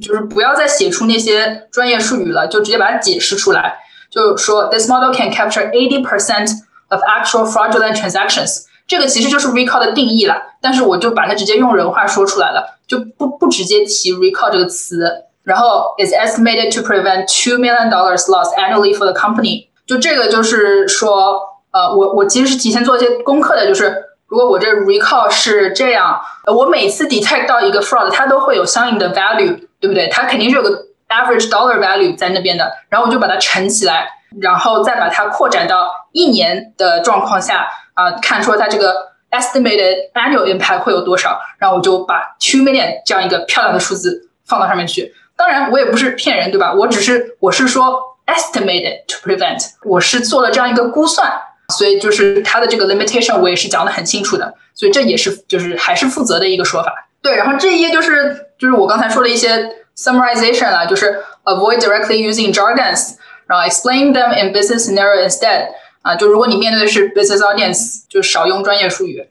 [0.02, 3.78] 就是不要再写出那些专业术语了，就直接把它解释出来，
[4.10, 6.50] 就是说 this model can capture eighty percent
[6.88, 18.24] of actual fraudulent transactions，这个其实就是 recall 的定义了，但是我就把它直接用人话说出来了，就不不直接提 recall 这个词，然后 is estimated to prevent two million dollars
[18.28, 21.47] loss annually for the company，就这个就是说。
[21.70, 30.08] 呃，我我其实是提前做一些功课的，就是如果我这 recall 是这样，我每次 detect 到一个 fraud，它都会有相应的 value，对不对？
[30.08, 30.70] 它肯定是有个
[31.08, 34.08] average dollar value 在那边的，然后我就把它乘起来，
[34.40, 38.94] 然后再把它扩展到一年的状况下，啊，看出它这个
[39.30, 45.14] estimated annual impact 会有多少，然后我就把 two million 这样一个漂亮的数字放到上面去。
[45.36, 46.72] 当然，我也不是骗人，对吧？
[46.72, 51.32] 我只是我是说 estimated to prevent，我是做了这样一个估算。
[51.74, 57.08] 所以就是它的这个 limitation 我也是讲的很清楚的，所以这也是就是还是负责的一个说法。
[57.20, 65.68] 对，然后这一页就是就是我刚才说的一些 summarization 了，就是 avoid directly using jargons，然后 explain them in business scenario instead。
[66.02, 69.28] 啊，就如果你面对的是 business audience，就少用专业术语。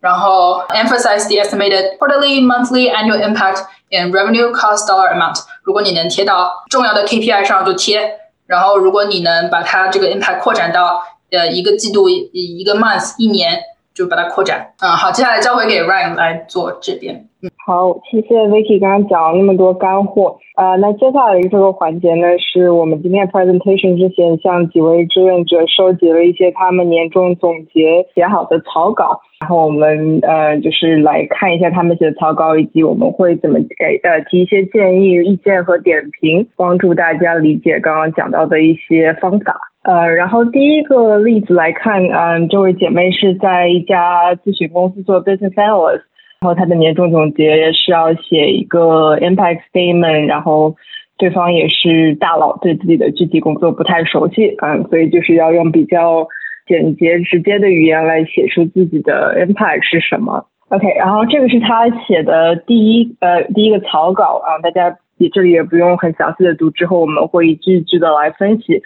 [0.00, 5.42] 然后 emphasize the estimated quarterly, monthly, annual impact in revenue, cost, dollar amount。
[5.62, 13.58] 如果你能贴到重要的 KPI 上就贴，然后如果你能把它这个 impact 扩展到呃，一个季度一一个 month 一年
[13.94, 14.72] 就把它扩展。
[14.80, 17.26] 嗯，好，接下来交回给 Ryan 来做这边。
[17.42, 20.38] 嗯，好，谢谢 Vicky 刚刚讲了那么多干货。
[20.56, 39.69] 呃，那接下来这个环节呢，是我们今天 presentation 之前向几位志愿者收集了一些他们年终总结写好的草稿，然后我们呃就是来看一下他们写的草稿，以及我们会怎么给呃提一些建议、意见和点评，帮助大家理解刚刚讲到的一些方法。
[39.82, 46.02] 呃，然后第一个例子来看，嗯，这位姐妹是在一家咨询公司做 business analyst，
[46.40, 50.76] 然后她的年终总结是要写一个 impact statement，然后
[51.16, 56.28] 对方也是大佬，对自己的具体工作不太熟悉，嗯，所以就是要用比较
[56.66, 60.44] 简洁直接的语言来写出自己的 impact 是什么。
[60.68, 68.82] OK，然后这个是她写的第一呃第一个草稿啊，大家也这里也不用很详细的读，之后我们会一句一句的来分析。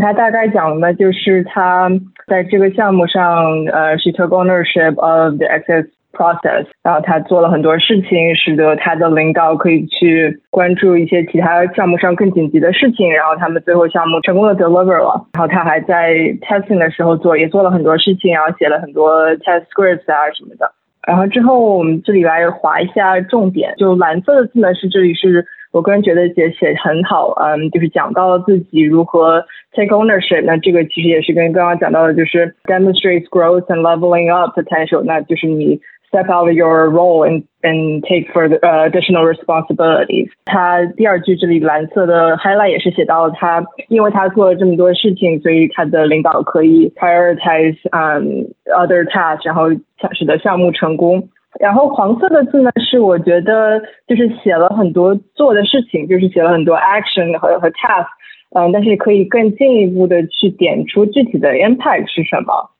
[0.00, 1.90] 他大概讲的就是他
[2.26, 15.26] 在这个项目上，呃，she took ownership of the access process，然后他做了很多事情，使得他的领导可以去关注一些其他项目上更紧急的事情，然后他们最后项目成功的 deliver 了。
[15.32, 20.70] 然后他还在 testing 的时候做，也做了很多事情，然后写了很多 test scripts 啊什么的。
[21.06, 25.46] 然后之后我们这里来划一下重点，就蓝色的字呢是这里是。
[25.72, 38.00] 我个人觉得写写很好，嗯，就是讲到了自己如何 take ownership，那这个其实也是跟刚刚讲到的，就是 demonstrates growth and leveling up potential，那就是你 step out of your role and and
[38.00, 40.30] take for the additional responsibilities。
[40.46, 49.68] 他第二句这里蓝色的 highlight 也是写到了他，因为他做了这么多事情，所以他的领导可以 prioritize 嗯 other tasks，然后
[50.14, 51.28] 使得项目成功。
[51.58, 58.06] 然后黄色的字呢，是我觉得就是写了很多做的事情，就是写了很多 action 和和 task，
[58.54, 62.70] 嗯，但是可以更进一步的去点出具体的 impact 是什么。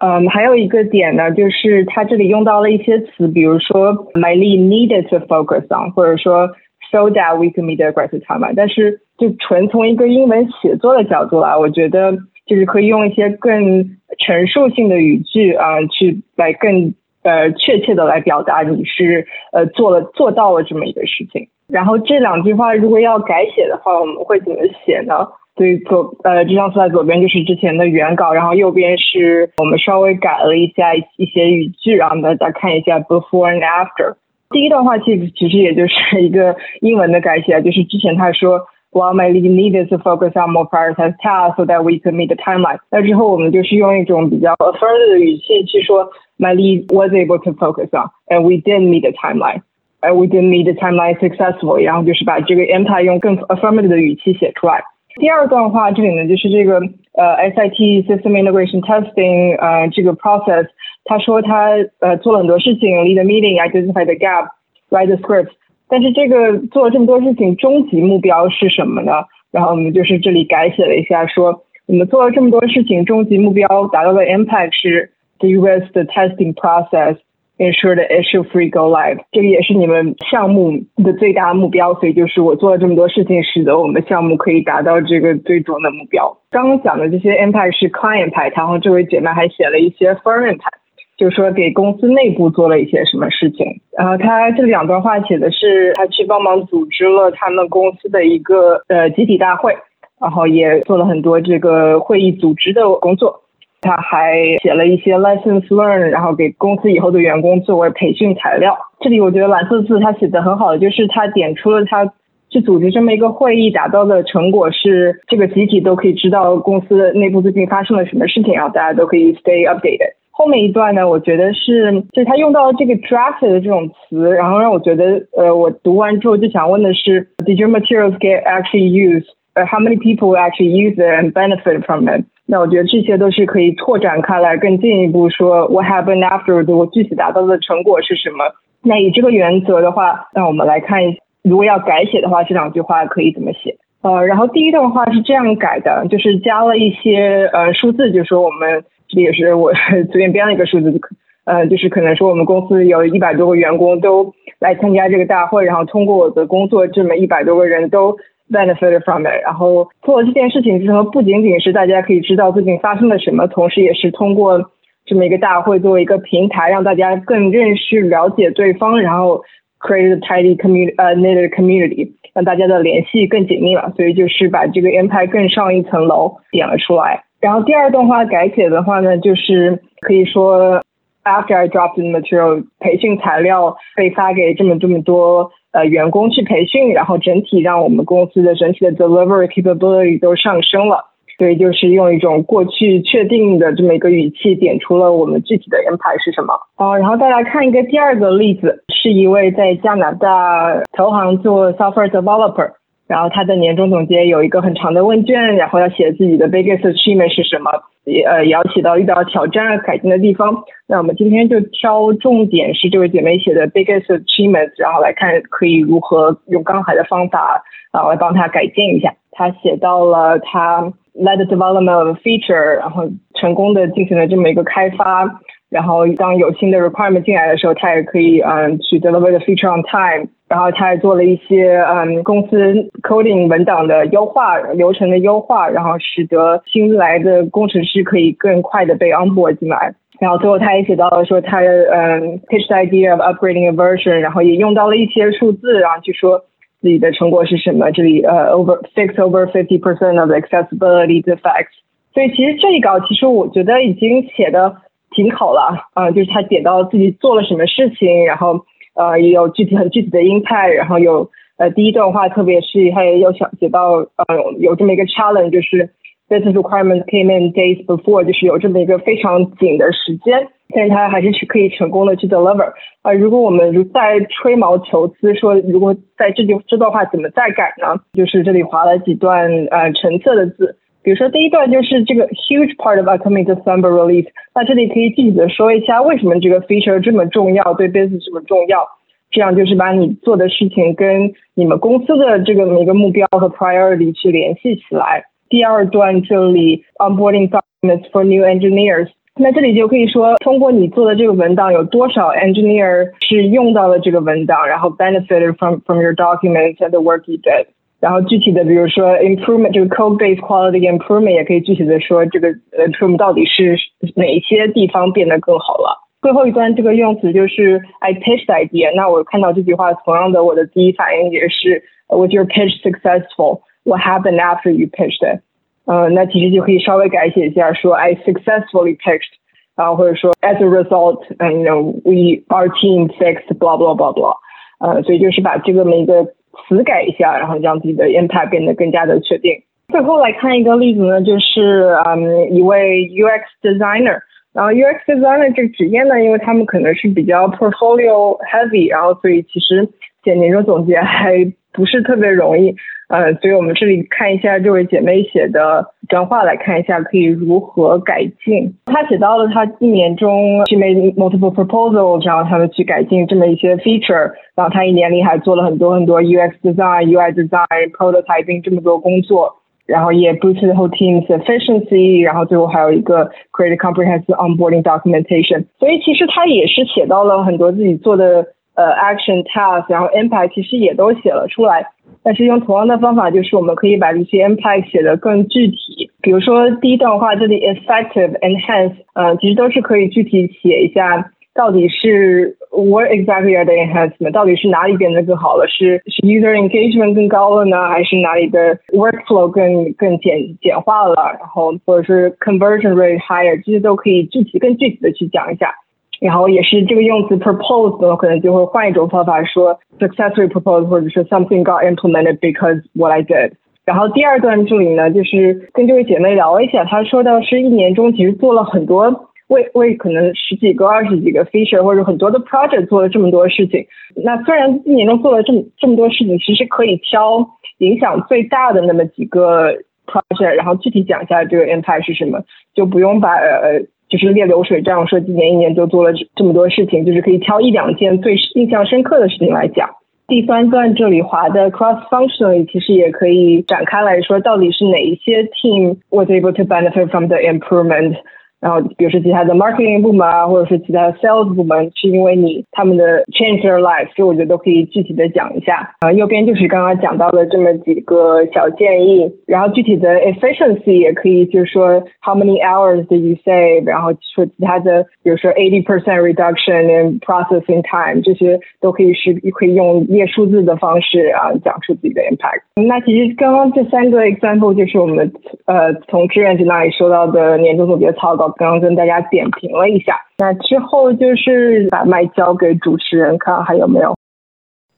[0.00, 6.48] 嗯，还有一个点呢，就是它这里用到了一些词，比如说 my lead needed to focus on，或者说
[6.92, 8.52] so that we can meet the aggressive timeline。
[8.54, 12.16] 但是就纯从一个英文写作的角度来，我觉得
[12.46, 16.92] 就是可以用一些更陈述性的语句啊，去来更。
[17.22, 21.48] 呃，确切的来表达你是呃做了做到了这么一个事情。
[21.68, 25.28] 然后这两句话如果要改写的话，我们会怎么写呢？
[25.56, 34.14] 所以左呃这张图在左边就是之前的原稿，然后右边是我们稍微改了一下一些语句，让大家看一下 before and after。
[34.50, 38.60] 第一段话其实其实也就是一个英文的改写，就是之前他说
[38.91, 42.35] while my lead needed to focus on more prioritized tasks so that we could meet the
[42.35, 42.79] timeline。
[42.91, 49.61] 那之后我们就是用一种比较 affirmative 的语气去说 my lead was able to focus on and we did meet the timeline。
[50.01, 54.83] 呃，we did meet the timeline successfully，然后就是把这个 impact 用更 affirmative 的语气写出来。
[55.15, 56.79] 第二段话这里呢，就是这个
[57.13, 60.67] 呃 SIT System Integration Testing 呃这个 process，
[61.05, 65.51] 他说他呃做了很多事情，lead a meeting，identify the gap，write the script。
[65.88, 69.12] 但是这个做了这么多事情，终极目标是什么呢？
[69.50, 77.16] 然后我们就是这里改写了一下，说我们做了这么多事情，终极目标达到的 impact 是 de-risk the testing process。
[77.60, 86.38] ensure the issue free go live，这个也是你们项目的最大目标，所以就是我做了这么多事情，使得我们的项目可以达到这个最终的目标。
[86.52, 90.70] 刚刚讲的这些 impact 是 client 派，然后这位姐妹还写了一些 firm 派，
[91.18, 93.66] 就是说给公司内部做了一些什么事情。
[93.98, 99.76] 然后他这两段话写的是他去帮忙组织了他们公司的一个呃集体大会，
[100.20, 103.42] 然后也做了很多这个会议组织的工作。
[103.80, 108.76] 他还写了一些 lessons learned，然后给公司以后的员工作为培训材料。
[109.00, 112.12] 这里我觉得蓝色字他写的很好的，就是他点出了他
[112.48, 120.17] 去组织这么一个会议达到的成果是这个集体都可以知道公司内部最近发生了什么事情，然后大家都可以 stay updated。
[120.38, 129.26] 后面一段呢，我觉得是就是他用到了这个 draft 的这种词，然后让我觉得呃，我读完之后就想问的是，Did your materials get actually used?
[129.56, 132.24] How many people actually use it and benefit from it?
[132.46, 136.72] 那我觉得这些都是可以拓展开来，更进一步说 What happened after？
[136.72, 138.44] 我具体达到的成果是什么？
[138.84, 141.02] 那以这个原则的话，那我们来看，
[141.42, 143.76] 如果要改写的话，这两句话可以怎么写？
[144.02, 151.00] 呃，然后第一段话是这样改的，就是加了一些呃数字，就说我们这也是我随便编了一个数字，
[151.44, 158.16] 呃，就是可能说我们公司有一百多个员工都来参加这个大会，然后通过我的工作，这么一百多个人都。
[158.50, 164.70] benefit from it，然后做了这件事情之后，不仅仅是大家可以知道最近发生了什么，同时也是通过
[165.04, 169.42] 这么一个大会作为一个平台，让大家更认识、了解对方，然后
[169.78, 173.92] create a tidy community，呃，knit community，让大家的联系更紧密了。
[173.98, 177.24] 所以就是把这个 M P A 更上一层楼点了出来。
[177.40, 180.80] 然后第二段话改写的话呢，就是可以说
[181.24, 185.50] after I dropped the material，培训材料被发给这么这么多。
[185.70, 191.04] 呃，员工去培训，然后整体让我们公司的整体的 delivery capability 都上升了。
[191.36, 196.54] 所以就是用一种过去确定的这么一个语气，点出了我们具体的 impact 是什么。
[196.76, 202.72] 啊，然后再来看一个第二个例子，是一位在加拿大投行做 software developer。
[203.08, 207.70] 然后他的年终总结有一个很长的问卷，然后要写自己的 biggest achievement 是什么，
[208.04, 210.62] 也呃也要写到遇到挑战改进的地方。
[210.86, 219.14] 那我们今天就挑重点是这位姐妹写的 biggest achievement，然后来看可以如何用刚才的方法啊来帮她改进一下。
[219.32, 225.40] 她写到了她 led development of feature，然后成功的进行了这么一个开发。
[225.70, 230.28] 然后当有新的 requirement 进来的时候，他也可以嗯去 deliver the feature on time。
[230.48, 232.56] 然后他还做了一些嗯公司
[233.02, 239.94] coding 文档的优化、流程的优化，然后使得新来的工程师可以更快的被 onboard 进来。
[240.18, 246.38] 然后最后他也写到了说他的嗯 pitch the idea of upgrading a version，然后也用到了一些数字，然后去说
[246.80, 247.90] 自己的成果是什么。
[247.90, 251.76] 这里呃 over fix over fifty percent of accessibility defects。
[252.14, 254.76] 所以其实这一稿其实我觉得已经写的
[255.10, 258.64] 挺好了啊，就是他点到自己做了什么事情，然后。
[258.98, 264.26] 呃，也有具体很具体的音态，然后有呃第一段话，特别是他也有想写到，呃
[264.58, 265.90] 有这么一个 challenge，就是
[266.28, 272.72] business requirements came in days before，就是有这么一个非常紧的时间，但是他还是去可以成功的去 deliver。
[273.02, 278.00] 啊，如果我们如再吹毛求疵说，如果在这句这段话怎么再改呢？
[278.12, 280.76] 就是这里划了几段呃橙色的字。
[281.03, 288.87] 比如说第一段就是这个 huge part of upcoming December release，那这里可以具体的说一下为什么这个 feature 这么重要，对 business 这么重要，
[289.29, 295.25] 这样就是把你做的事情跟你们公司的这个每个目标和 priority 去联系起来。
[295.49, 307.23] 第二段这里 onboarding documents for new engineers，那这里就可以说通过你做的这个文档，有多少 engineer 是用到了这个文档，然后 benefited from from your documents and the work
[307.27, 307.67] you did。
[307.99, 313.77] 然后具体的，比如说 improvement 这个 code base quality improvement 也可以具体的说这个 improvement 到底是
[314.15, 315.99] 哪些地方变得更好了。
[316.21, 318.93] 最后一段这个用词就是 I pitched the idea。
[318.95, 323.61] 那我看到这句话，同样的我的第一反应也是 Was your pitch successful?
[323.83, 325.41] What happened after you pitched it?
[325.85, 329.31] 呃，那其实就可以稍微改写一下，说 I successfully picked，
[329.75, 334.37] 啊，或者说 as a result，and you know we our team fixed blah blah blah blah，
[334.79, 336.25] 呃，所以就是把这个每一个
[336.66, 339.52] 词改一下，然后让自己的 impact 变得更加的确定。
[339.92, 344.20] 最后来看一个例子呢，就是嗯一位 UX designer。
[344.54, 349.88] 然后 UX designer 这个职业呢，因为他们可能是比较 portfolio heavy，然后所以其实
[350.24, 351.34] 写年终总结还
[351.72, 352.74] 不是特别容易。
[353.08, 358.74] 呃，所以我们这里看一下这位姐妹写的段话，来看一下可以如何改进。
[358.86, 369.56] 她写到了她一年中去 made multiple proposals，然后他们去改进这么一些 feature，然后她一年里还做了很多很多 UX design、UI design、prototyping 这么多工作。
[369.86, 375.64] 然后也 boosted the whole team's efficiency，然后最后还有一个 create comprehensive onboarding documentation。
[375.78, 378.44] 所以其实她也是写到了很多自己做的
[378.74, 381.86] 呃 action task，然后 impact 其实也都写了出来。
[382.28, 386.10] 但是用同样的方法，就是我们可以把这些 impact 写得更具体。
[386.20, 391.30] 比如说第一段话这里 effective enhance，呃，其实都是可以具体写一下。
[391.54, 394.32] 到底是 what exactly are the enhancement？
[394.32, 395.66] 到底是哪里变得更好了？
[395.68, 401.14] 是是 user engagement 更高了呢，还是哪里的 workflow 更更简简化了？
[401.38, 405.72] 然后或者是 conversion rate higher，这些都可以具体更具体的去讲一下。
[406.20, 413.52] 然后也是这个用词 propose 呢，可能就会换一种方法说 successfully propose，或者是 something got implemented because what I did。
[413.84, 419.26] 然后第二段这里呢，就是跟这位姐妹聊了一下，她说到是一年中其实做了很多。
[419.48, 423.86] 为为可能十几个、二十几个 feature 或者很多的 project 做了这么多事情，
[424.22, 427.48] 那虽然一年中做了这么这么多事情，其实可以挑
[427.78, 429.72] 影响最大的那么几个
[430.06, 432.42] project，然后具体讲一下这个 impact 是什么，
[432.74, 439.90] 就不用把呃就是列流水账说今年一年就做了这么多事情，就是可以挑一两件最印象深刻的事情来讲。
[440.26, 448.14] 第三段这里划的 cross functionally 其实也可以展开来说，到底是哪一些 team was able to benefit from the improvement。
[448.60, 455.94] 然后，比如说其他的 marketing 部门啊，或者是其他的 sales 部门，是因为你他们的 change their life，所以我觉得都可以具体的讲一下。
[456.00, 472.62] 啊，右边就是刚刚讲到的这么几个小建议，然后具体的 efficiency 也可以就是说 how many hours did you save，然后说其他的，比如说 eighty percent reduction in processing time，这些都可以是可以用列数字的方式啊讲述自己的 impact。
[472.74, 475.32] 那其实刚刚这三个 example 就是我们
[475.66, 478.47] 呃从志愿者那里收到的年终总结草稿。
[478.56, 484.16] 刚刚跟大家点评了一下，那之后就是把麦交给主持人，看还有没有。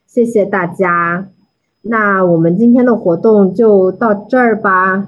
[0.07, 1.27] 谢谢大家，
[1.83, 5.07] 那我们今天的活动就到这儿吧。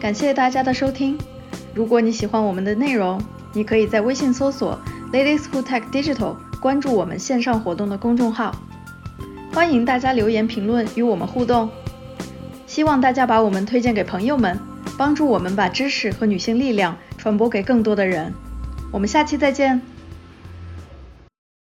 [0.00, 1.18] 感谢大家的收听。
[1.74, 3.18] 如果你喜欢我们的内容，
[3.54, 4.78] 你可以在微信搜索
[5.10, 8.54] Ladies Who Tech Digital，关注我们线上活动的公众号。
[9.54, 11.70] 欢迎大家留言评论与我们互动，
[12.66, 14.58] 希望大家把我们推荐给朋友们，
[14.98, 18.34] 帮助我们把知识和女性力量传播给更多的人。
[18.90, 19.80] 我们下期再见。